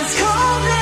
[0.00, 0.77] It's cold.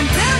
[0.00, 0.39] I'm down.